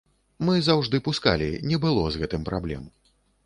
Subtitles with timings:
[0.47, 2.93] Мы заўжды пускалі, не было з гэтым праблем.